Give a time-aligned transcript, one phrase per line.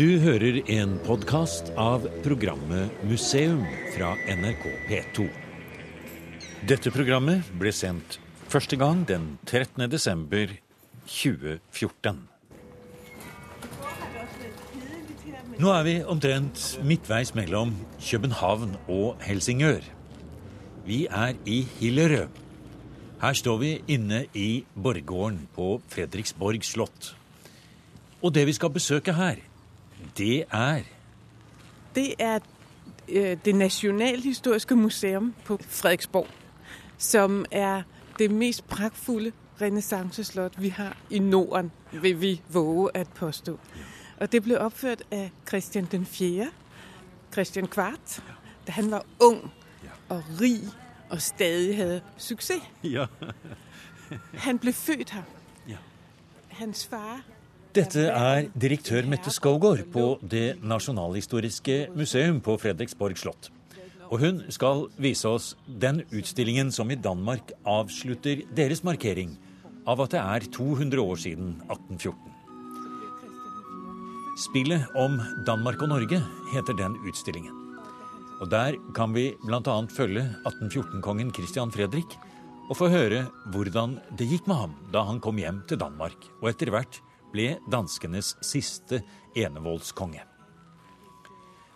[0.00, 3.58] Du hører en podkast av programmet Museum
[3.92, 5.26] fra NRK P2.
[6.70, 8.16] Dette programmet ble sendt
[8.48, 9.84] første gang den 13.
[9.92, 10.54] desember
[11.04, 12.22] 2014.
[15.60, 19.84] Nå er vi omtrent midtveis mellom København og Helsingør.
[20.88, 22.40] Vi er i Hillerød.
[23.20, 27.12] Her står vi inne i borggården på Fredriksborg slott.
[28.24, 29.44] Og det vi skal besøke her,
[30.18, 30.82] det er
[31.94, 32.38] Det er
[33.08, 36.26] øh, det Nasjonalhistoriske museum på Frederiksborg,
[36.98, 37.82] som er
[38.18, 43.58] det mest praktfulle renessanceslott vi har i Norden, vil vi våge at påstå.
[44.16, 46.50] Og det ble oppført av Christian den 4.,
[47.32, 48.22] Christian Kvart,
[48.66, 49.50] da han var ung
[50.08, 50.60] og rig
[51.10, 52.62] og stadig hadde suksess.
[54.34, 55.22] Han ble født her.
[56.48, 57.20] Hans far
[57.70, 63.46] Dette er direktør Mette Skovgård på Det nasjonalhistoriske museum på Fredriksborg slott.
[64.10, 69.36] Og hun skal vise oss den utstillingen som i Danmark avslutter deres markering
[69.86, 72.16] av at det er 200 år siden 1814.
[74.48, 76.18] Spillet om Danmark og Norge
[76.50, 77.54] heter den utstillingen.
[78.40, 79.76] Og Der kan vi bl.a.
[79.94, 82.18] følge 1814-kongen Christian Fredrik
[82.66, 86.50] og få høre hvordan det gikk med ham da han kom hjem til Danmark og
[86.50, 86.98] etter hvert
[87.32, 89.02] ble danskenes siste
[89.38, 90.22] enevoldskonge.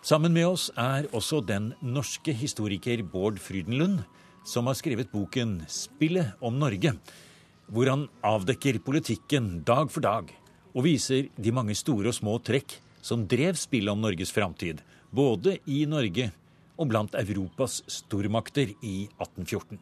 [0.05, 4.03] Sammen med oss er også den norske historiker Bård Frydenlund,
[4.45, 6.99] som har skrevet boken 'Spillet om Norge',
[7.67, 10.29] hvor han avdekker politikken dag for dag
[10.75, 15.57] og viser de mange store og små trekk som drev spillet om Norges framtid, både
[15.65, 16.31] i Norge
[16.77, 19.79] og blant Europas stormakter i 1814.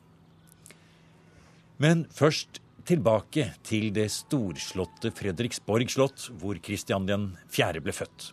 [1.81, 7.81] Men først tilbake til det storslåtte Fredriksborg slott, hvor Kristian den 4.
[7.83, 8.31] ble født.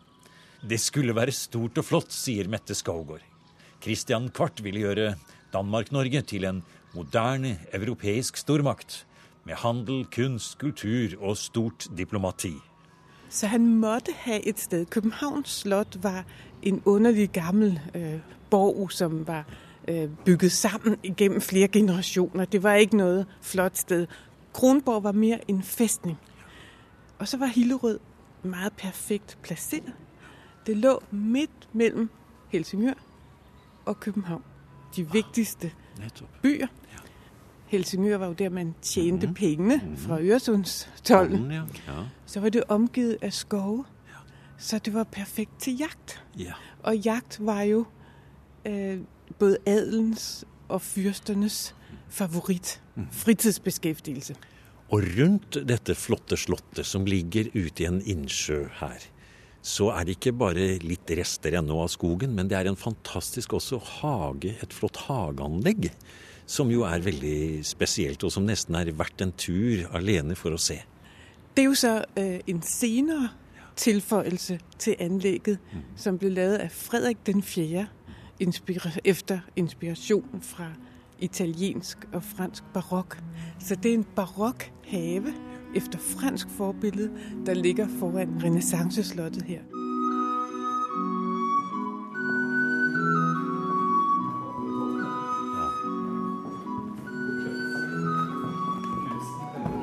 [0.60, 3.22] Det skulle være stort og flott, sier Mette Skaugård.
[3.80, 5.14] Kristian Kvart ville gjøre
[5.54, 6.62] Danmark-Norge til en
[6.94, 9.06] moderne europeisk stormakt,
[9.44, 12.52] med handel, kunst, kultur og stort diplomati.
[13.30, 14.86] Så han måtte ha et sted.
[14.86, 16.24] Københavns slott var
[16.62, 18.18] en underlig gammel øh,
[18.50, 19.44] borg, som var
[19.88, 22.44] øh, bygget sammen gjennom flere generasjoner.
[22.44, 24.06] Det var ikke noe flott sted.
[24.52, 26.18] Kronborg var mer en festning.
[27.18, 27.98] Og så var Hillerød
[28.42, 29.82] meget perfekt plassert.
[30.66, 32.10] Det lå midt mellom
[32.48, 32.94] Helsingør
[33.84, 34.42] og København.
[34.96, 35.72] De viktigste
[36.42, 36.66] byer.
[37.66, 39.34] Helsingør var jo der man tjente Mhm.
[39.34, 41.50] pengene fra Øresundstollen.
[41.50, 41.92] Ja, ja,
[42.26, 43.84] Så var det omgivet av skove.
[44.58, 46.24] Så det var perfekt til jakt.
[46.38, 46.52] ja.
[46.82, 47.84] Og jakt var jo
[48.66, 48.98] øh,
[49.38, 51.74] både adelens og fyrsternes
[52.10, 52.78] favoritt.
[53.22, 54.36] Fritidsbeskæftigelse.
[54.90, 59.06] Og rundt dette flotte slottet som ligger ute i en innsjø her,
[59.62, 63.54] så er det ikke bare litt rester ennå av skogen, men det er en fantastisk
[63.58, 65.90] også hage, et flott hageanlegg.
[66.50, 70.58] Som jo er veldig spesielt, og som nesten er verdt en tur alene for å
[70.58, 70.80] se.
[71.54, 73.28] Det er jo så øh, en senere
[73.78, 75.60] tilføyelse til anlægget,
[75.96, 77.86] som ble lavet av Fredrik den 4.
[78.40, 80.72] Inspira efter inspirasjon fra
[81.20, 83.18] italiensk og fransk barokk.
[83.58, 85.34] Så det er en barokk have
[85.74, 87.10] efter fransk forbilde,
[87.46, 89.60] der ligger foran renessanceslottet her.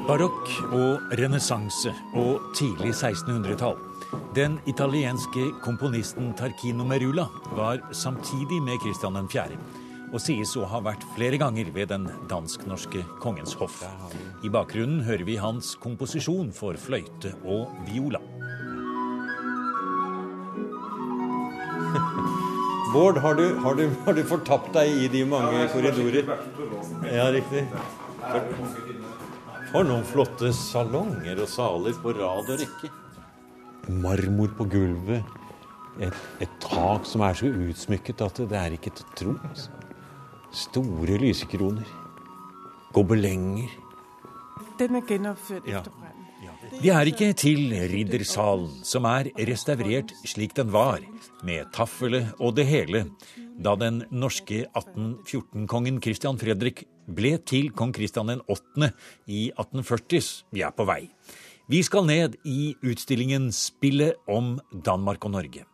[0.08, 3.76] Barokk og renessanse og tidlig 1600-tall.
[4.36, 9.87] Den italienske komponisten Tarquino Merula var samtidig med Christian 4.
[10.14, 13.82] og sies å ha vært flere ganger ved den dansk-norske kongens hoff.
[14.46, 18.22] I bakgrunnen hører vi hans komposisjon for fløyte og viola.
[22.94, 26.30] Bård, har du, har, du, har du fortapt deg i de mange korridorer?
[27.12, 27.66] Ja, riktig.
[29.74, 32.92] For noen flotte salonger og saler på rad og rekke.
[34.04, 35.36] Marmor på gulvet.
[36.00, 39.36] Et, et tak som er så utsmykket at det er ikke til å tro.
[39.50, 39.87] altså.
[40.52, 41.88] Store lysekroner.
[42.94, 43.70] Gobelenger.
[44.80, 46.18] Den er gjenoppført etter brannen.
[46.82, 51.02] Vi er ikke til Riddersalen, som er restaurert slik den var,
[51.46, 53.06] med taffelet og det hele,
[53.58, 58.92] da den norske 1814-kongen Christian Fredrik ble til kong Christian 8.
[59.26, 60.44] i 1840.
[60.54, 61.08] Vi er på vei.
[61.68, 65.66] Vi skal ned i utstillingen Spillet om Danmark og Norge,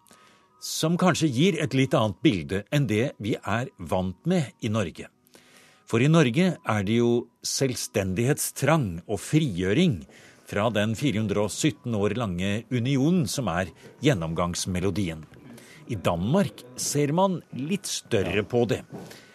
[0.63, 5.09] som kanskje gir et litt annet bilde enn det vi er vant med i Norge.
[5.83, 9.99] For i Norge er det jo selvstendighetstrang og frigjøring
[10.47, 13.73] fra den 417 år lange unionen som er
[14.05, 15.25] gjennomgangsmelodien.
[15.91, 18.85] I Danmark ser man litt større på det.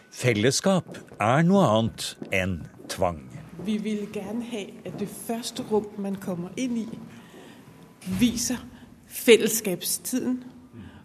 [0.09, 3.21] Fellesskap er noe annet enn tvang.
[3.69, 6.89] Vi vil gjerne ha at det første rom man kommer inn i,
[8.17, 8.65] viser
[9.13, 10.41] fellesskapstiden.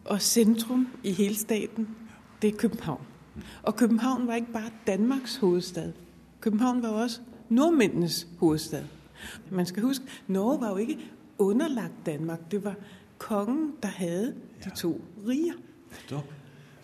[0.05, 1.88] Og sentrum i hele staten,
[2.41, 3.01] det er København.
[3.63, 5.91] Og København var ikke bare Danmarks hovedstad.
[6.41, 7.19] København var også
[7.50, 8.83] nordmændenes hovedstad.
[9.51, 10.97] Man skal huske, Norge var jo ikke
[11.38, 12.51] underlagt Danmark.
[12.51, 12.75] Det var
[13.17, 14.33] kongen, der hadde
[14.63, 15.53] de to riger.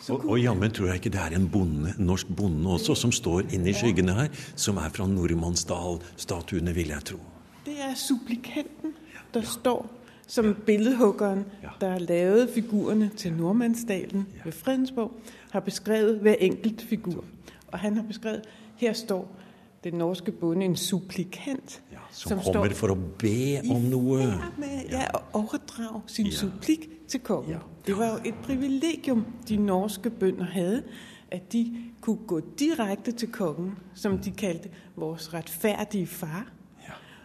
[0.09, 3.41] Og, og jammen tror jeg ikke det er en bonde, norsk bonde også som står
[3.53, 7.17] inne i skyggene her, som er fra Nordmannsdal-statuene, vil jeg tro.
[7.65, 8.93] Det er supplikanten,
[9.33, 9.98] der står
[10.29, 11.45] som billedhuggeren,
[11.81, 15.11] der lavede figurerne til Nordmannsdalen ved Fredensborg,
[15.51, 17.23] har beskrevet hver enkelt figur.
[17.67, 18.41] Og han har beskrevet,
[18.75, 19.35] her står
[19.83, 21.81] den norske bonde, en supplikant.
[21.91, 24.27] Ja, som, som kommer for å be om noe.
[24.59, 26.35] Med, ja, å overdrage sin ja.
[26.37, 27.57] supplikk til kongen.
[27.57, 27.63] Ja.
[27.85, 30.83] Det var jo et privilegium de norske bønder hadde.
[31.31, 31.65] At de
[32.01, 36.47] kunne gå direkte til kongen, som de kalte vores rettferdige far,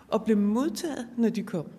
[0.08, 1.70] og ble mottatt når de kom.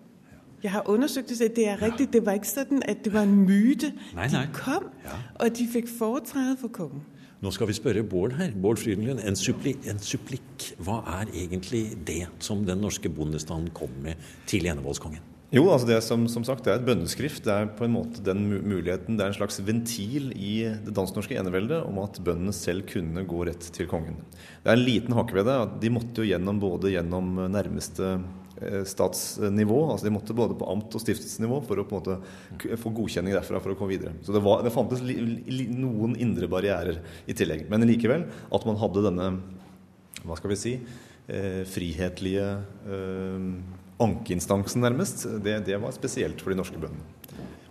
[0.62, 2.08] Jeg har undersøkt det, det er riktig.
[2.12, 3.92] Det var ikke sånn at det var en myte.
[4.16, 4.46] Nei, nei.
[4.46, 4.88] De kom,
[5.36, 7.04] og de fikk foretræde for kongen.
[7.44, 8.54] Nå skal vi spørre Bård her.
[8.56, 10.70] Bård Frydenlund, en, suppli, en supplikk.
[10.82, 14.16] Hva er egentlig det som den norske bondestanden kom med
[14.48, 15.34] til enevoldskongen?
[15.54, 17.44] Jo, altså det som, som, sagt, det er et bønneskrift.
[17.44, 20.56] Det er på en måte den muligheten, det er en slags ventil i
[20.88, 24.18] det dansk-norske eneveldet om at bøndene selv kunne gå rett til kongen.
[24.64, 25.60] Det er en liten hake ved det.
[25.68, 28.45] at De måtte jo gjennom både gjennom nærmeste Eh,
[28.88, 29.78] statsnivå.
[29.92, 33.36] altså De måtte både på amt- og stiftelsesnivå for å på en måte få godkjenning
[33.36, 34.14] derfra for å komme videre.
[34.24, 37.66] Så det, var, det fantes li, li, noen indre barrierer i tillegg.
[37.72, 39.28] Men likevel at man hadde denne
[40.26, 42.46] hva skal vi si eh, frihetlige
[42.88, 43.50] eh,
[44.02, 47.15] ankeinstansen, nærmest, det, det var spesielt for de norske bøndene.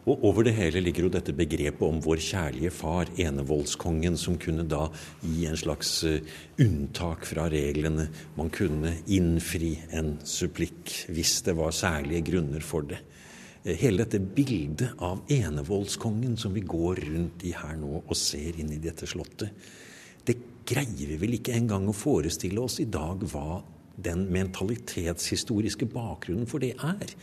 [0.05, 4.67] Og over det hele ligger jo dette begrepet om vår kjærlige far, enevoldskongen, som kunne
[4.69, 4.83] da
[5.23, 6.19] gi en slags uh,
[6.61, 8.05] unntak fra reglene.
[8.37, 12.99] Man kunne innfri en supplikk hvis det var særlige grunner for det.
[13.65, 18.61] Uh, hele dette bildet av enevoldskongen som vi går rundt i her nå og ser
[18.61, 19.57] inn i dette slottet,
[20.25, 20.37] det
[20.69, 23.63] greier vi vel ikke engang å forestille oss i dag hva
[24.05, 27.17] den mentalitetshistoriske bakgrunnen for det er.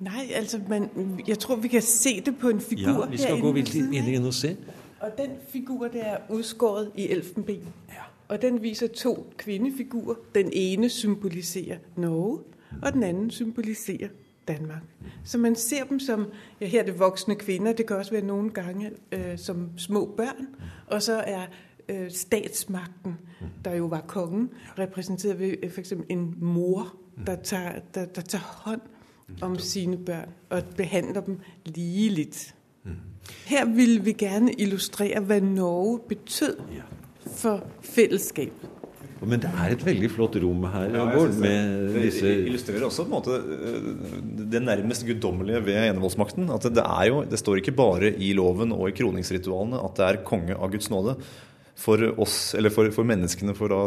[0.00, 0.90] Nei, altså, man,
[1.28, 3.04] jeg tror vi kan se det på en figur.
[3.04, 4.56] Ja, vi skal gå litt inn og se.
[5.00, 7.72] Og den figur det er utskåret i elfenben.
[7.88, 8.06] Ja.
[8.28, 10.14] Og den viser to kvinnefigurer.
[10.34, 12.38] Den ene symboliserer Norge,
[12.82, 14.08] og den andre symboliserer
[14.48, 14.82] Danmark.
[15.24, 16.26] Så man ser dem som
[16.60, 17.72] ja, Her er det voksne kvinner.
[17.72, 20.46] Det kan også være noen ganger øh, som små barn.
[20.86, 21.46] Og så er
[21.88, 23.14] øh, statsmakten,
[23.64, 25.92] der jo var kongen, representert ved øh, f.eks.
[26.08, 26.96] en mor,
[27.26, 28.80] der tar, der, der tar hånd
[29.42, 32.54] om sine børn og behandler dem ligeligt.
[33.46, 36.56] Her vil vi gerne illustrere hva Norge betød
[37.26, 38.72] for fellesskapet.
[39.26, 40.90] Men det er et veldig flott rom her.
[40.92, 42.26] Ja, Bård, med det, disse...
[42.26, 43.88] det illustrerer også en måte øh,
[44.52, 46.50] det nærmest guddommelige ved enevoldsmakten.
[46.52, 50.06] At det, er jo, det står ikke bare i loven og i kroningsritualene at det
[50.06, 51.16] er konge av Guds nåde.
[51.76, 53.80] For oss, eller for, for menneskene, for da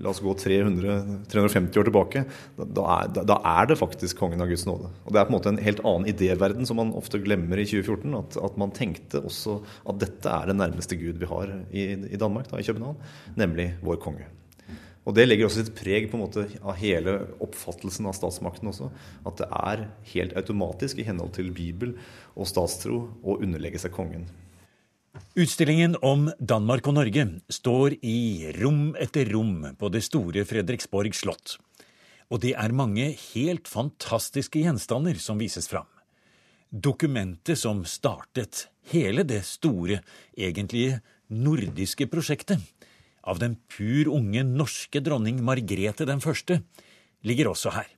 [0.00, 2.24] La oss gå 300-350 år tilbake.
[2.56, 4.88] Da er, da er, det faktisk kongen av Guds nåde.
[5.04, 7.66] Og Det er på en måte en helt annen idéverden som man ofte glemmer i
[7.68, 8.14] 2014.
[8.16, 12.20] At, at man tenkte også at dette er den nærmeste Gud vi har i, i
[12.20, 13.02] Danmark, da, i København,
[13.36, 14.30] nemlig vår konge.
[15.02, 18.88] Og Det legger også sitt preg på en måte av hele oppfattelsen av statsmakten også.
[19.26, 21.96] At det er helt automatisk i henhold til Bibel
[22.36, 24.28] og statstro å underlegge seg kongen.
[25.32, 31.58] Utstillingen om Danmark og Norge står i rom etter rom på det store Fredriksborg slott.
[32.32, 35.88] Og det er mange helt fantastiske gjenstander som vises fram.
[36.72, 40.00] Dokumentet som startet hele det store,
[40.36, 42.60] egentlige nordiske prosjektet,
[43.24, 46.62] av den pur unge norske dronning Margrethe den første,
[47.24, 47.88] ligger også her.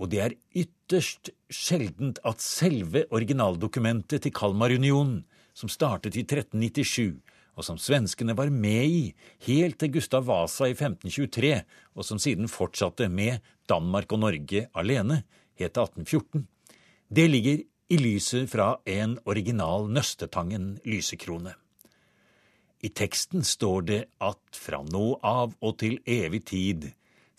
[0.00, 5.20] Og det er ytterst sjeldent at selve originaldokumentet til Kalmarunionen
[5.60, 7.20] som startet i 1397,
[7.58, 9.00] og som svenskene var med i
[9.46, 11.52] helt til Gustav Vasa i 1523,
[11.96, 15.22] og som siden fortsatte med Danmark og Norge alene,
[15.60, 16.46] het 1814.
[17.10, 21.56] Det ligger i lyset fra en original Nøstetangen lysekrone.
[22.80, 26.86] I teksten står det at fra nå av og til evig tid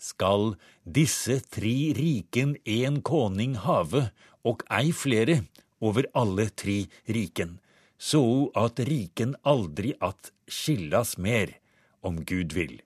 [0.02, 0.52] skal
[0.84, 4.10] disse tri riken en koning have,
[4.46, 5.40] og ei flere,
[5.82, 7.56] over alle tri riken,
[8.02, 8.24] så
[8.58, 11.54] at riken aldri at skilles mer,
[12.02, 12.80] om Gud vil.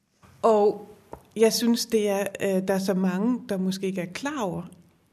[0.44, 0.92] Og
[1.36, 4.62] Jeg syns det er, der er så mange der måske ikke er klar over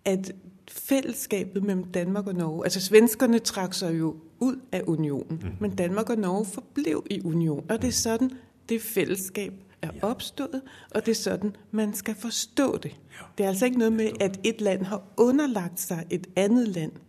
[0.05, 0.31] at
[0.71, 5.55] fellesskapet mellom Danmark og Norge Altså Svenskene trakk seg jo ut av unionen, mm.
[5.59, 7.71] men Danmark og Norge forblev i unionen.
[7.71, 8.31] Og det er sånn
[8.69, 10.61] det fellesskap er oppstået,
[10.95, 12.93] og det er sånn man skal forstå det.
[13.37, 17.02] Det er altså ikke noe med at et land har underlagt seg et annet land.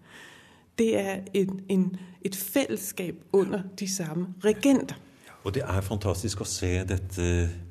[0.79, 1.89] Det er et, en,
[2.25, 4.99] et fellesskap under de samme regenter.
[5.45, 7.27] Og det er fantastisk å se dette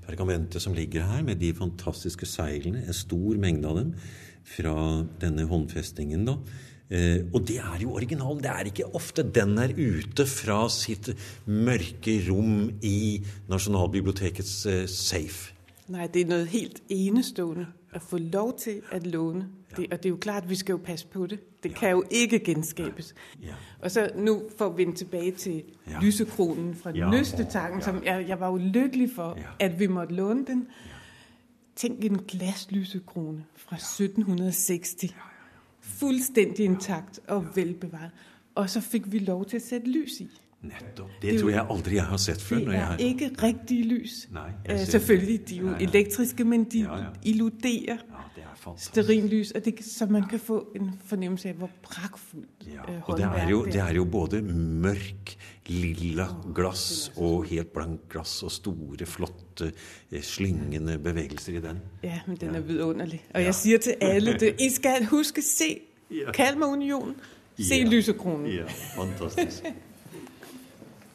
[0.05, 3.95] pergamentet som ligger her, med de fantastiske seilene, en stor mengde av dem,
[4.43, 4.75] fra
[5.21, 6.27] denne håndfestingen.
[6.27, 6.37] da.
[6.93, 8.43] Eh, og det er jo originalen.
[8.43, 11.09] Det er ikke ofte den er ute fra sitt
[11.47, 15.55] mørke rom i Nasjonalbibliotekets eh, safe.
[15.93, 19.47] Nei, det er noe helt enestående å få lov til å låne.
[19.77, 21.39] Det, og det er jo klart, vi skal jo passe på det.
[21.63, 23.15] Det kan jo ikke genskapes.
[23.41, 23.55] Ja.
[23.81, 25.63] Og så nå for å vende tilbake til
[26.01, 27.09] lysekronen fra ja.
[27.09, 30.67] Nøstetangen, som jeg, jeg, var jo lykkelig for at vi måtte låne den.
[31.75, 35.15] Tenk en glasslysekrone fra 1760.
[35.81, 38.13] Fullstendig intakt og velbevart.
[38.55, 40.29] Og så fikk vi lov til å sette lys i.
[40.63, 41.09] Nettopp.
[41.21, 42.61] Det, det tror jeg aldri jeg har sett før.
[42.63, 43.01] Det er har...
[43.03, 44.13] ikke riktige lys.
[44.31, 45.87] Nei, uh, selvfølgelig, de er jo ja, ja.
[45.89, 48.05] elektriske, men de ja, illuderer
[48.79, 49.51] stearinlys.
[49.81, 53.59] Så man kan få en fornemmelse av hvor praktfullt ja, uh, og det er, jo,
[53.65, 55.35] det er jo både mørk,
[55.67, 59.71] lilla glass og helt blankt glass og store, flotte,
[60.11, 61.79] eh, slyngende bevegelser i den.
[62.03, 63.21] Ja, men den er vidunderlig.
[63.35, 65.73] Og jeg sier til alle det, I skal huske se
[66.33, 67.15] Kalmarunionen.
[67.59, 68.47] Se lysekronen.
[68.47, 69.67] Ja, fantastisk.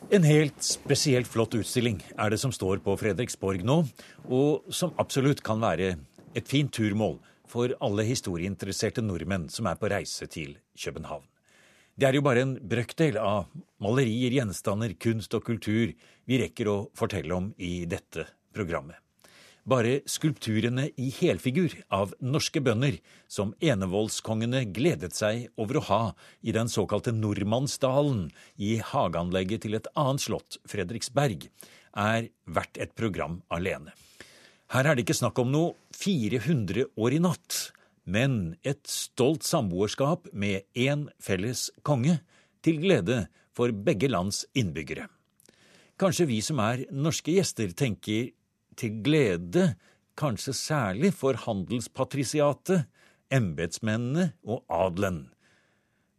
[0.08, 3.82] En helt spesielt flott utstilling er det som står på Fredriksborg nå,
[4.32, 5.90] og som absolutt kan være
[6.32, 11.26] et fint turmål for alle historieinteresserte nordmenn som er på reise til København.
[11.92, 13.50] Det er jo bare en brøkdel av
[13.84, 15.92] malerier, gjenstander, kunst og kultur
[16.24, 18.24] vi rekker å fortelle om i dette
[18.56, 18.96] programmet.
[19.68, 22.94] Bare skulpturene i helfigur av norske bønder,
[23.28, 26.02] som enevoldskongene gledet seg over å ha
[26.40, 31.50] i den såkalte Nordmannsdalen i hageanlegget til et annet slott, Fredriksberg,
[31.92, 33.92] er verdt et program alene.
[34.72, 37.60] Her er det ikke snakk om noe 400 år i natt,
[38.08, 42.22] men et stolt samboerskap med én felles konge,
[42.64, 45.10] til glede for begge lands innbyggere.
[45.98, 48.30] Kanskje vi som er norske gjester, tenker
[48.78, 49.72] til glede
[50.18, 52.84] kanskje særlig for handelspatrisiatet,
[53.30, 55.28] embetsmennene og adelen.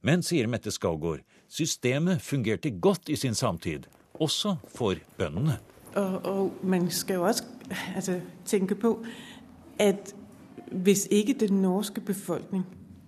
[0.01, 5.57] Men, sier Mette Skaugård, systemet fungerte godt i sin samtid, også for bøndene.
[5.95, 7.43] Og, og man skal jo også
[7.95, 9.05] altså, tenke på
[9.79, 10.15] at
[10.71, 12.65] hvis ikke den norske befolkning,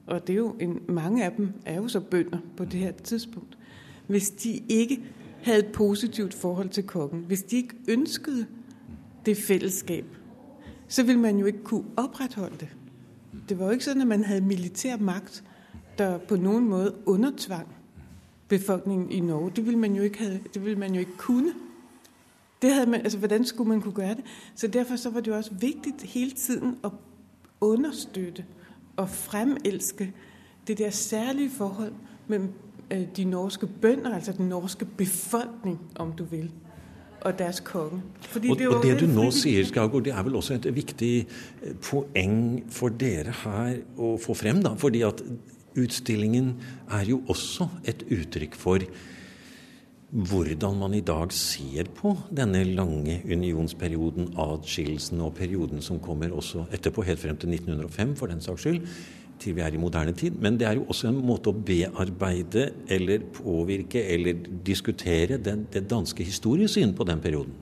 [0.07, 2.91] og det er jo en, mange av dem er jo så bønder på det her
[2.91, 3.57] tidspunkt,
[4.07, 5.03] hvis de ikke
[5.43, 8.47] hadde et positivt forhold til kongen, hvis de ikke ønsket
[9.25, 10.05] det fællesskab,
[10.87, 12.69] så vil man jo ikke kunne opretholde det.
[13.49, 15.43] Det var jo ikke sånn at man hadde militær makt
[15.97, 17.67] der på noen måte undertvang
[18.47, 19.51] befolkningen i Norge.
[19.55, 21.53] Det ville man jo ikke, have, det ville man jo ikke kunne.
[22.61, 24.23] Det havde man, altså, hvordan skulle man kunne gøre det?
[24.55, 26.91] Så derfor så var det jo også vigtigt hele tiden at
[27.61, 28.45] understøtte
[28.95, 30.13] og fremelske
[30.67, 31.93] det der særlige forhold
[32.27, 32.49] mellom
[32.91, 36.51] øh, de norske bønder, altså den norske befolkning, om du vil,
[37.21, 38.01] og deres konge.
[38.33, 41.73] og, det, og det du nå sier, Skagård, det er vel også et viktig eh,
[41.85, 42.35] poeng
[42.73, 44.61] for dere her å få frem.
[44.65, 45.23] da, fordi at
[45.77, 46.55] utstillingen
[46.91, 48.83] er jo også et uttrykk for
[50.11, 56.65] hvordan man i dag ser på denne lange unionsperioden, adskillelsen og perioden som kommer også
[56.75, 58.81] etterpå, helt frem til 1905 for den saks skyld
[59.41, 60.37] til vi er i moderne tid.
[60.41, 65.87] Men det er jo også en måte å bearbeide eller påvirke eller diskutere den, det
[65.89, 67.53] danske historiesyn på den perioden.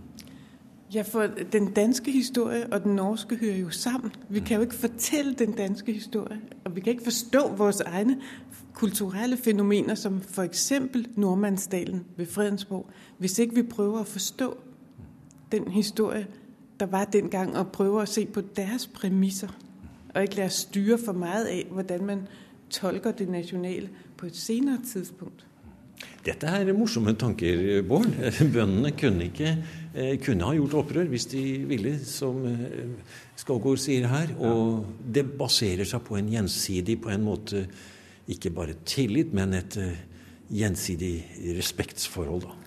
[0.94, 4.12] Ja, for den danske historie og den norske hører jo sammen.
[4.30, 8.18] Vi kan jo ikke fortelle den danske historie, og vi kan ikke forstå våre egne
[8.74, 10.74] kulturelle fenomener, som f.eks.
[11.16, 14.58] Nordmannsdalen ved Fredensborg, hvis ikke vi prøver å forstå
[15.52, 16.28] den historie
[16.80, 19.52] der var den gang, og prøver å se på deres premisser
[20.16, 22.26] og ikke lade styre for meget av hvordan man
[22.70, 25.46] tolker det nasjonale på et senere tidspunkt.
[26.24, 28.12] Dette er morsomme tanker, Bård.
[28.54, 29.54] Bøndene kunne, ikke,
[29.94, 34.36] eh, kunne ha gjort opprør hvis de ville, som eh, Skågård sier her.
[34.38, 37.66] Og det baserer seg på en gjensidig, på en måte
[38.30, 40.02] ikke bare tillit, men et eh,
[40.52, 41.14] gjensidig
[41.58, 42.48] respektsforhold.
[42.48, 42.59] da.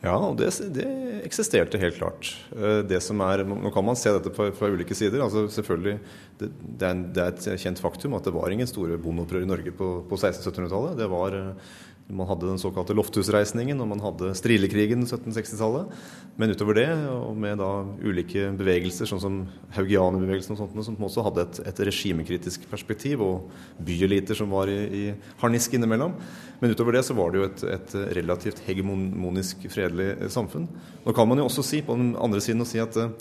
[0.00, 0.86] Ja, og det, det,
[1.26, 2.30] eksisterte helt klart.
[2.56, 5.20] Eh, det som er, Nå kan man se dette fra, fra ulike sider.
[5.20, 5.98] altså selvfølgelig,
[6.40, 9.44] det, det, er en, det, er et kjent faktum at det var ingen store bondeopprør
[9.44, 10.96] i Norge på, på 1600-1700-tallet.
[11.02, 11.74] Det var eh,
[12.14, 15.94] man hadde den såkalte Lofthusreisningen og man hadde strilekrigen 1760-tallet.
[16.40, 17.70] Men utover det, og med da
[18.02, 19.38] ulike bevegelser, sånn som
[19.76, 23.50] haugianerbevegelsen og sånt, som også hadde et, et regimekritisk perspektiv, og
[23.86, 25.04] byeliter som var i, i
[25.42, 26.14] harnisk innimellom.
[26.60, 30.68] Men utover det så var det jo et, et relativt hegemonisk fredelig samfunn.
[31.04, 33.12] Nå kan man jo også si på den andre siden å si at uh,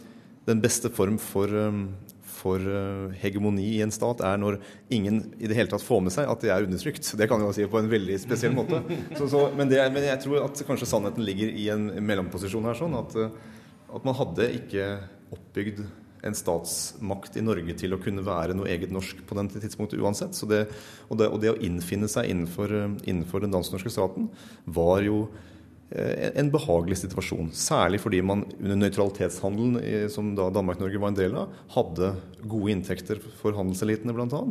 [0.49, 1.89] den beste form for um,
[2.39, 4.59] for eh, hegemoni i en stat er når
[4.95, 7.11] ingen i det hele tatt får med seg at de er undertrykt.
[7.19, 8.81] Det kan jeg jo si på en veldig spesiell måte.
[9.17, 12.77] Så, så, men, er, men, jeg tror at kanskje sannheten ligger i en mellomposisjon her.
[12.79, 13.57] sånn at, eh,
[13.95, 14.91] at man hadde ikke
[15.35, 15.83] oppbygd
[16.27, 20.35] en statsmakt i Norge til å kunne være noe eget norsk på den tidspunktet uansett.
[20.49, 20.65] Det,
[21.07, 24.29] og, det, og, det, å innfinne seg innenfor, eh, innenfor den dansk-norske staten
[24.65, 25.27] var jo
[25.89, 27.47] en behagelig situasjon.
[27.57, 29.79] Særlig fordi man under nøytralitetshandelen,
[30.13, 32.11] som da Danmark-Norge var en del av, hadde
[32.43, 34.43] gode inntekter for handelselitene bl.a.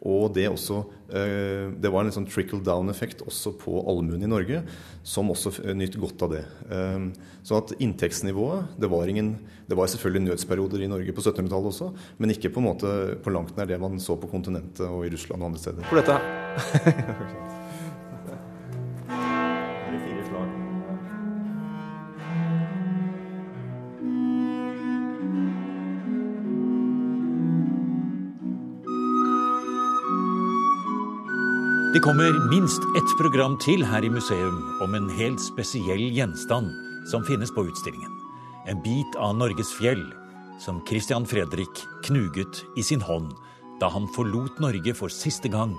[0.00, 0.78] Og det, også,
[1.12, 4.62] eh, det var en sånn trickle down-effekt også på allmuen i Norge,
[5.04, 6.44] som også nytt godt av det.
[7.44, 9.34] Så at inntektsnivået Det var, ingen,
[9.68, 13.32] det var selvfølgelig nødsperioder i Norge på 1700-tallet også, men ikke på, en måte, på
[13.34, 15.88] langt nær det man så på kontinentet og i Russland og andre steder.
[15.90, 17.58] For dette
[31.94, 36.70] Det kommer minst ett program til her i museum om en helt spesiell gjenstand
[37.10, 38.12] som finnes på utstillingen.
[38.70, 40.04] En bit av Norges fjell
[40.62, 43.34] som Christian Fredrik knuget i sin hånd
[43.82, 45.74] da han forlot Norge for siste gang,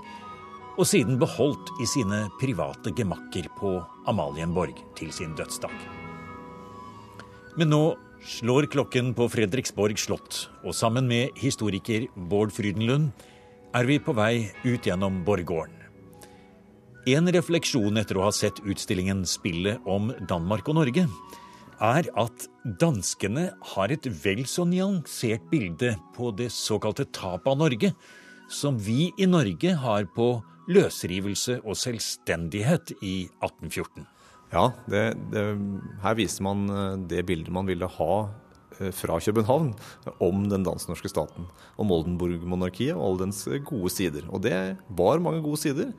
[0.76, 5.72] og siden beholdt i sine private gemakker på Amalienborg til sin dødsdag.
[7.56, 7.84] Men nå
[8.20, 13.14] slår klokken på Fredriksborg slott, og sammen med historiker Bård Frydenlund
[13.72, 15.81] er vi på vei ut gjennom borggården.
[17.02, 21.08] En refleksjon etter å ha sett utstillingen 'Spillet om Danmark og Norge'
[21.82, 22.44] er at
[22.78, 27.90] danskene har et vel så nyansert bilde på det såkalte tapet av Norge
[28.46, 34.06] som vi i Norge har på løsrivelse og selvstendighet i 1814.
[34.54, 35.44] Ja, det, det,
[36.06, 38.14] her viser man eh, det bildet man ville ha
[38.78, 39.72] eh, fra København
[40.22, 41.50] om den dansk-norske staten.
[41.82, 44.28] Om Oldenburg-monarkiet og alle dens gode sider.
[44.30, 45.90] Og det var mange gode sider.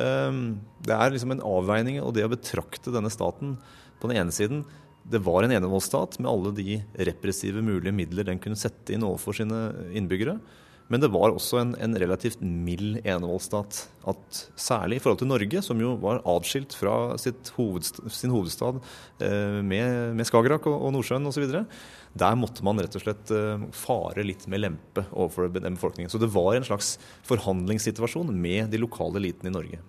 [0.00, 3.56] Ehm, det er liksom en avveining og det å betrakte denne staten
[4.00, 4.64] på den ene siden
[5.04, 9.36] det var en enevoldsstat med alle de repressive mulige midler den kunne sette inn overfor
[9.36, 9.58] sine
[9.92, 10.38] innbyggere.
[10.92, 13.78] Men det var også en, en relativt mild enevoldsstat.
[14.10, 17.14] At særlig i forhold til Norge, som jo var atskilt fra
[17.56, 18.82] hovedstad, sin hovedstad
[19.24, 21.46] eh, med, med, Skagerrak og, og Nordsjøen osv.,
[22.14, 26.12] der måtte man rett og slett eh, fare litt med lempe overfor den befolkningen.
[26.12, 26.98] Så det var en slags
[27.30, 29.80] forhandlingssituasjon med de lokale elitene i Norge.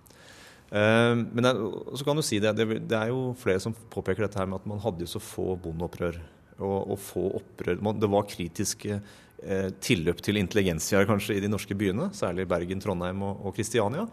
[0.71, 1.51] Eh, men
[1.91, 4.63] så kan du si det, det, det, er jo flere som påpeker dette her med
[4.63, 6.23] at man hadde jo så få bondeopprør.
[6.55, 7.81] Og, og få opprør.
[7.99, 13.25] Det var kritiske eh, tilløp til intelligensia kanskje i de norske byene, særlig Bergen, Trondheim
[13.27, 14.05] og Kristiania.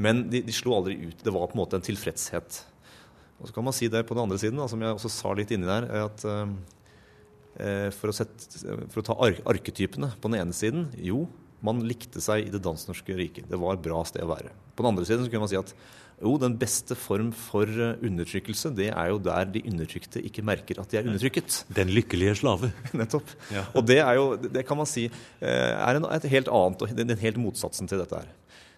[0.00, 1.20] Men de, de, slo aldri ut.
[1.20, 2.62] Det var på en måte en tilfredshet.
[3.40, 5.34] Og så kan man si det på den andre siden, da, som jeg også sa
[5.36, 10.40] litt inni der, at eh, for, å sette, for, å ta ar arketypene på den
[10.40, 11.26] ene siden Jo,
[11.62, 13.50] man likte seg i det dansk-norske riket.
[13.50, 14.54] Det var et bra sted å være.
[14.74, 15.74] På den andre siden så kunne man si at
[16.20, 20.82] jo, den beste form for eh, undertrykkelse, det er jo der de undertrykte ikke merker
[20.82, 21.62] at de er undertrykket.
[21.78, 22.72] Den lykkelige slave.
[22.98, 23.32] Nettopp.
[23.52, 23.64] Ja.
[23.74, 27.18] Og det er jo, det kan man si, eh, er en, et helt annet, den
[27.18, 28.30] helt motsatsen til dette her.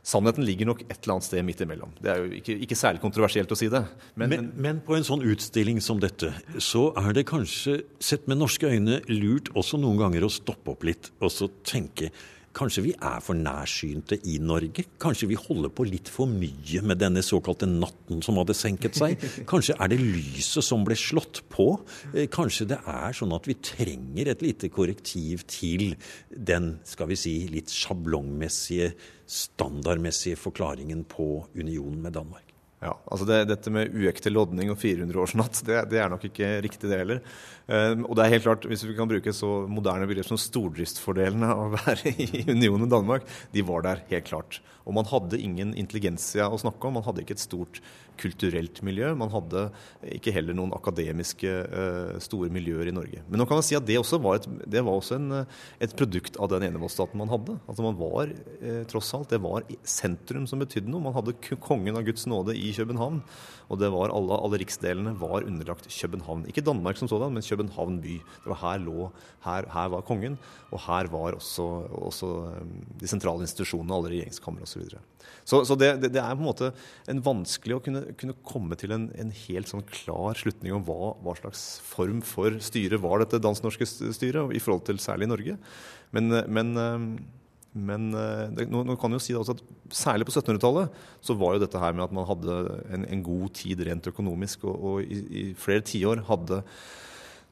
[0.04, 1.92] Sannheten ligger nok et eller annet sted midt imellom.
[1.96, 3.80] Det er jo ikke, ikke særlig kontroversielt å si det.
[4.20, 6.28] Men, men, men, på en sånn utstilling som dette,
[6.60, 10.84] så er det kanskje, sett med norske øyne, lurt også noen ganger å stoppe opp
[10.84, 12.12] litt og så tenke
[12.54, 14.84] Kanskje vi er for nærsynte i Norge?
[15.02, 19.18] Kanskje vi holder på litt for mye med denne såkalte natten som hadde senket seg?
[19.50, 21.66] Kanskje er det lyset som ble slått på?
[22.12, 25.96] Eh, kanskje det er sånn at vi trenger et lite korrektiv til
[26.30, 28.92] den, skal vi si, litt sjablongmessige,
[29.26, 32.53] standardmessige forklaringen på unionen med Danmark?
[32.84, 36.90] Ja, altså det, Dette med uekte lodning og 400-årsnatt, det, det, er nok ikke riktig,
[36.90, 37.22] det heller.
[37.64, 41.48] Eh, og det er helt klart, Hvis vi kan bruke så moderne begrep som stordriftsfordelene
[41.48, 44.60] av å være i unionen Danmark, de var der helt klart.
[44.84, 46.98] Og man hadde ingen intelligensia å snakke om.
[46.98, 47.80] Man hadde ikke et stort
[48.20, 49.08] kulturelt miljø.
[49.18, 49.68] Man hadde
[50.12, 53.22] ikke heller noen akademiske eh, store miljøer i Norge.
[53.28, 55.40] Men nå kan man si at det også var et, det var også en,
[55.82, 57.56] et produkt av den enevoldsstaten man hadde.
[57.64, 61.06] Altså man var eh, tross alt, Det var sentrum som betydde noe.
[61.08, 63.20] Man hadde kongen av Guds nåde i København.
[63.72, 66.44] Og det var alle, alle riksdelene var underlagt København.
[66.50, 68.18] Ikke Danmark som sådan, men København by.
[68.20, 69.10] Det var her lå,
[69.46, 70.38] her, her var kongen,
[70.70, 71.64] og her var også,
[72.04, 72.30] også
[73.00, 74.84] de sentrale institusjonene, alle regjeringskamre osv.
[75.44, 76.72] Så, så Så det, det, er på en måte
[77.08, 81.14] en vanskelig å kunne, kunne komme til en, en, helt sånn klar slutning om hva,
[81.24, 85.56] hva slags form for styre var dette dansk-norske styret, i forhold til særlig Norge.
[86.14, 86.76] Men, men
[87.74, 89.62] men eh, det, nå, nå, kan jo si at
[89.94, 92.58] særlig på 1700-tallet så var jo dette her med at man hadde
[92.94, 96.62] en, en god tid rent økonomisk, og, og i, i, flere tiår hadde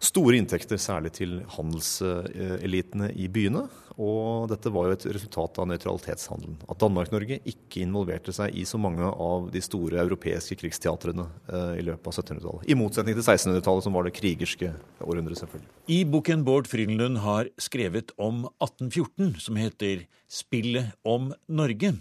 [0.02, 3.66] store inntekter, særlig til handelselitene i byene.
[4.00, 6.56] Og dette var jo et resultat av nøytralitetshandelen.
[6.70, 11.84] At Danmark-Norge ikke involverte seg i så mange av de store europeiske krigsteatrene eh, i
[11.84, 12.70] løpet av 1700-tallet.
[12.72, 14.72] I motsetning til 1600-tallet, som var det krigerske
[15.04, 15.70] århundret, selvfølgelig.
[15.92, 22.00] I boken Bård Frydenlund har skrevet om 1814, som heter 'Spillet om Norge',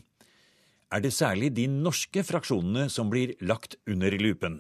[0.92, 4.60] er det særlig de norske fraksjonene som blir lagt under lupen.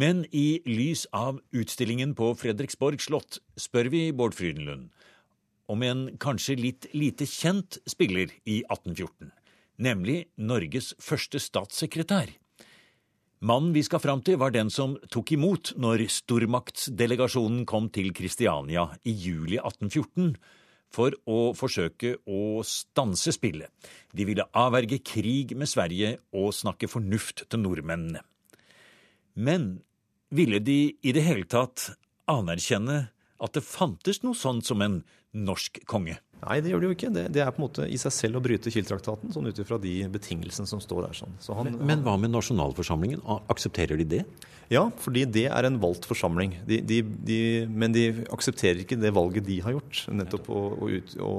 [0.00, 4.88] Men i lys av utstillingen på Fredriksborg slott spør vi Bård Frydenlund
[5.70, 9.28] om en kanskje litt lite kjent spiller i 1814,
[9.82, 12.32] nemlig Norges første statssekretær.
[13.44, 18.88] Mannen vi skal fram til, var den som tok imot når stormaktsdelegasjonen kom til Kristiania
[19.04, 20.32] i juli 1814
[20.90, 23.68] for å forsøke å stanse spillet.
[24.16, 28.24] De ville avverge krig med Sverige og snakke fornuft til nordmennene.
[29.38, 29.70] Men
[30.30, 31.90] ville de i det hele tatt
[32.30, 33.08] anerkjenne
[33.40, 35.00] at det fantes noe sånt som en
[35.34, 36.18] norsk konge?
[36.40, 37.10] Nei, det gjør det jo ikke.
[37.14, 39.76] Det, det er på en måte i seg selv å bryte Kiel-traktaten, sånn ut ifra
[39.82, 41.18] de betingelsene som står der.
[41.20, 41.36] Sånn.
[41.42, 43.20] Så han, men, men, hva med nasjonalforsamlingen?
[43.52, 44.24] Aksepterer de det?
[44.70, 46.52] Ja, fordi det er en valgt forsamling.
[46.66, 50.04] De, de, de, men de aksepterer ikke det valget de har gjort.
[50.14, 50.90] Nettopp å, å,
[51.26, 51.32] å,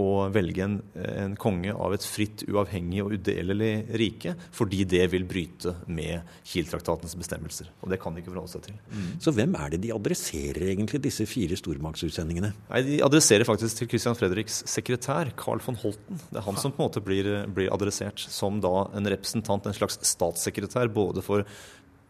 [0.00, 5.28] å velge en, en, konge av et fritt, uavhengig og udelelig rike, fordi det vil
[5.28, 7.68] bryte med Kiel-traktatens bestemmelser.
[7.84, 8.80] Og det kan de ikke forholde seg til.
[8.88, 9.12] Mm.
[9.20, 12.54] Så hvem er det de adresserer egentlig, disse fire stormaktsutsendingene?
[12.72, 16.20] Nei, De adresserer faktisk til Fredriks sekretær, Carl von Holten.
[16.30, 19.76] Det er han som på en måte blir, blir adressert som da en representant, en
[19.76, 21.46] slags statssekretær, både for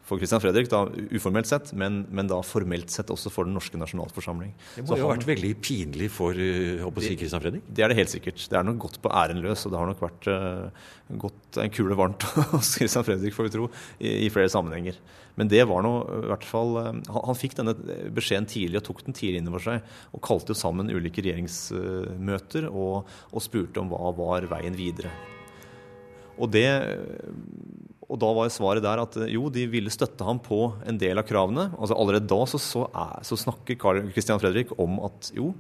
[0.07, 0.85] for Christian Fredrik, da,
[1.19, 4.53] uformelt sett, men, men, da formelt sett også for den norske nasjonalforsamling.
[4.77, 7.65] Det må jo ha vært veldig pinlig for å si Christian Fredrik?
[7.67, 8.39] Det er det helt sikkert.
[8.39, 10.87] Det er nok gått på æren løs, og det har nok vært uh,
[11.27, 13.67] gått en kule varmt hos Christian Fredrik, får vi tro,
[13.99, 15.01] i, i, flere sammenhenger.
[15.37, 17.75] Men det var nå i hvert fall uh, han, han, fikk denne
[18.15, 19.95] beskjeden tidlig og tok den tidlig inn over seg.
[20.15, 25.11] Og kalte jo sammen ulike regjeringsmøter og, og spurte om hva var veien videre.
[26.37, 26.69] Og det
[28.07, 31.27] og da var svaret der at jo, de ville støtte ham på en del av
[31.27, 31.69] kravene.
[31.75, 35.51] Altså Allerede da så, så, er, så snakker Carl Christian Fredrik om at jo,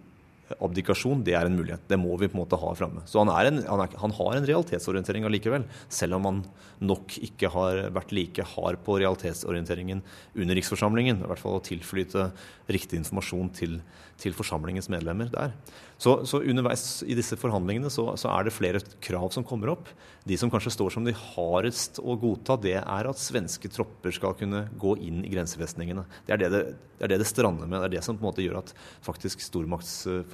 [0.62, 1.82] abdikasjon det er en mulighet.
[1.90, 3.02] Det må vi på en måte ha framme.
[3.10, 6.42] Så han, en, han, er, han, har en realitetsorientering allikevel, selv om han
[6.86, 10.04] nok ikke har vært like hard på realitetsorienteringen
[10.36, 11.22] under riksforsamlingen.
[11.22, 12.30] I hvert fall å tilflyte
[12.70, 13.80] riktig informasjon til,
[14.22, 15.56] til forsamlingens medlemmer der.
[15.98, 19.88] Så, så underveis i disse forhandlingene så, så, er det flere krav som kommer opp.
[20.28, 24.36] De som kanskje står som de hardest å godta, det er at svenske tropper skal
[24.36, 26.04] kunne gå inn i grensefestningene.
[26.26, 26.62] Det er det det,
[26.98, 27.80] det, er det, det strander med.
[27.80, 28.74] Det er det som på en måte gjør at
[29.06, 29.40] faktisk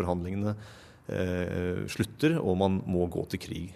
[0.02, 0.56] stormaktsforhandlingene
[1.08, 3.70] eh, slutter, og man må gå til krig.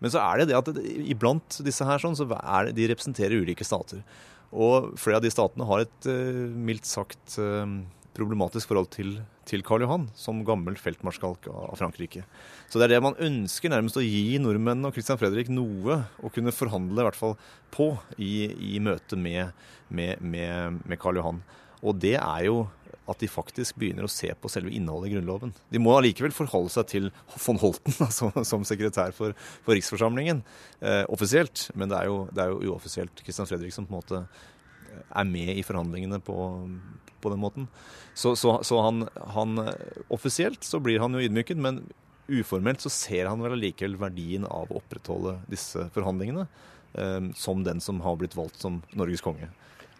[0.00, 0.70] Men så er det det at
[1.12, 4.02] iblant disse her sånn, så er de representerer ulike stater.
[4.50, 7.76] Og flere av de statene har et eh, mildt sagt eh,
[8.16, 12.24] problematisk forhold til, til Karl Johan som gammel feltmarskalk av Frankrike.
[12.70, 16.32] Så det er det man ønsker nærmest å gi nordmennene og Christian Fredrik noe å
[16.32, 17.36] kunne forhandle i hvert fall
[17.74, 19.54] på i, i møte med,
[19.88, 21.44] med, med, med Karl Johan.
[21.80, 22.64] Og det er jo
[23.08, 25.54] at de faktisk begynner å se på selve innholdet i Grunnloven.
[25.72, 27.08] De må allikevel forholde seg til
[27.46, 29.34] von Holten altså, som sekretær for,
[29.64, 30.44] for Riksforsamlingen
[30.80, 34.00] eh, offisielt, men det er, jo, det er jo uoffisielt Christian Fredrik som på en
[34.02, 34.24] måte
[34.90, 36.36] er med i forhandlingene på,
[37.22, 37.68] på den måten.
[38.14, 39.64] Så, så, så han, han,
[40.12, 41.84] Offisielt så blir han jo ydmyket, men
[42.30, 46.46] uformelt så ser han vel allikevel verdien av å opprettholde disse forhandlingene
[46.94, 49.50] eh, som den som har blitt valgt som Norges konge.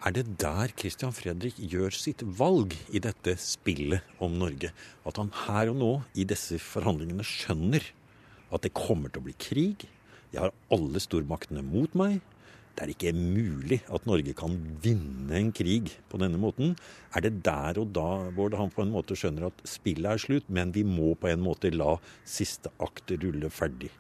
[0.00, 4.70] Er det der Christian Fredrik gjør sitt valg i dette spillet om Norge?
[5.04, 7.84] At han her og nå i disse forhandlingene skjønner
[8.48, 9.84] at det kommer til å bli krig?
[10.32, 12.22] Jeg har alle stormaktene mot meg
[12.80, 16.76] det er ikke mulig at Norge kan vinne en krig på denne måten.
[17.12, 20.46] Er det der og da Bård, han på en måte skjønner at spillet er slutt,
[20.48, 23.90] men vi må på en måte la siste akt rulle ferdig?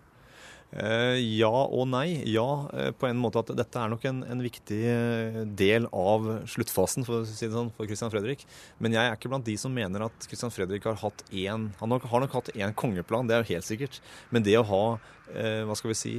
[0.70, 2.22] Eh, ja og nei.
[2.30, 2.46] Ja,
[2.78, 7.06] eh, på en måte at dette er nok en, en, viktig eh, del av sluttfasen
[7.06, 8.44] for, si sånn, for Christian Fredrik.
[8.78, 11.96] Men jeg er ikke blant de som mener at Christian Fredrik har hatt én Han
[11.98, 13.98] har nok hatt én kongeplan, det er jo helt sikkert.
[14.30, 14.84] Men det å ha,
[15.66, 16.14] hva skal vi si,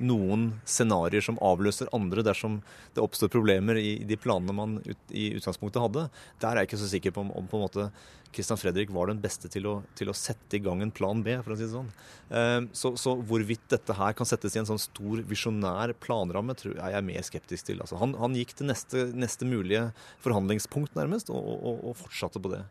[0.00, 2.60] noen scenarioer som avløser andre dersom
[2.94, 6.06] det oppstår problemer i, de planene man ut, i utgangspunktet hadde.
[6.42, 7.90] Der er jeg ikke så sikker på om, om på en måte
[8.30, 11.34] Christian Fredrik var den beste til å, til å, sette i gang en plan B,
[11.42, 11.90] for å si det sånn.
[12.30, 16.76] Uh, så, så, hvorvidt dette her kan settes i en sånn stor visjonær planramme, tror
[16.76, 17.82] jeg er mer skeptisk til.
[17.82, 19.88] Altså, han, han, gikk til neste, neste mulige
[20.22, 22.64] forhandlingspunkt, nærmest, og, og, og fortsatte på det.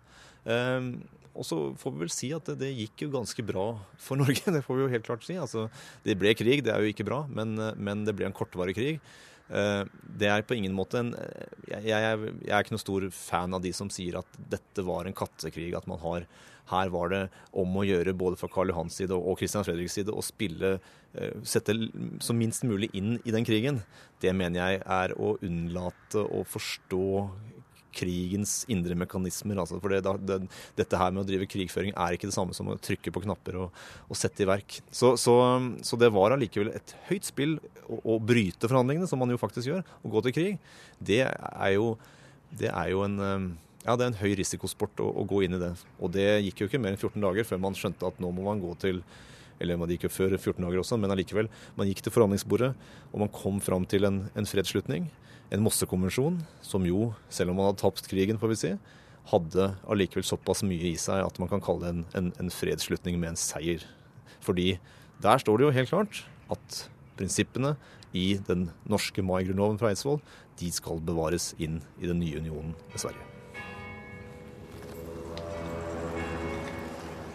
[1.38, 4.44] Og så får vi vel si at det, det, gikk jo ganske bra for Norge.
[4.44, 5.38] Det får vi jo helt klart si.
[5.40, 5.68] Altså,
[6.06, 9.02] det ble krig, det er jo ikke bra, men, men det ble en kortvarig krig.
[9.50, 9.84] Eh,
[10.20, 11.08] det er på ingen måte en
[11.66, 15.10] jeg, jeg, jeg, er ikke noen stor fan av de som sier at dette var
[15.10, 15.72] en kattekrig.
[15.78, 16.28] At man har
[16.70, 17.22] Her var det
[17.58, 20.76] om å gjøre både fra Karl Johans side og Christian Fredriks side å spille
[21.18, 21.74] eh, Sette
[22.22, 23.82] så minst mulig inn i den krigen.
[24.22, 27.08] Det mener jeg er å unnlate å forstå
[27.96, 29.60] krigens indre mekanismer.
[29.62, 30.40] Altså, for det, det,
[30.78, 33.60] dette her med å drive krigføring er ikke det samme som å trykke på knapper
[33.64, 34.80] og, og sette i verk.
[34.92, 35.36] Så, så,
[35.86, 39.72] så det var allikevel et høyt spill å, å, bryte forhandlingene, som man jo faktisk
[39.72, 40.62] gjør, og gå til krig.
[41.00, 41.94] Det er jo,
[42.60, 43.50] det er jo en eh,
[43.86, 45.72] ja, det er en høy risikosport å, å, gå inn i det.
[46.04, 48.46] Og det gikk jo ikke mer enn 14 dager før man skjønte at nå må
[48.50, 49.02] man gå til
[49.60, 51.50] eller man gikk jo før 14 dager også, men allikevel.
[51.78, 52.74] Man gikk til forhandlingsbordet,
[53.12, 55.10] og man kom fram til en, en fredsslutning
[55.50, 58.74] en Mossekonvensjon, som jo, selv om man hadde tapt krigen, får vi si,
[59.30, 63.20] hadde allikevel såpass mye i seg at man kan kalle det en, en, en fredsslutning
[63.22, 63.86] med en seier.
[64.46, 64.72] Fordi
[65.22, 66.22] der står det jo helt klart
[66.54, 66.84] at
[67.20, 67.76] prinsippene
[68.16, 70.22] i den norske Mai-grunnloven fra Eidsvoll
[70.62, 73.29] de skal bevares inn i den nye unionen med Sverige.